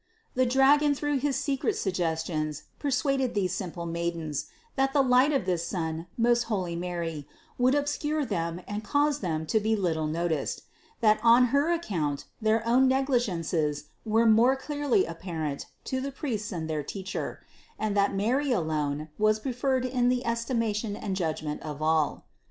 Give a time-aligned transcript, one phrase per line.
[0.33, 5.45] The dragon through his secret suggestions per suaded these simple maidens, that the light of
[5.45, 7.27] this sun, most holy Mary,
[7.59, 10.61] would obscure them and cause them to be little noticed;
[11.01, 16.51] that on her account their own negli gences were more clearly apparent to the priests
[16.51, 17.39] and their teacher;
[17.77, 22.25] and that Mary alone was preferred in the esti mation and judgment of all.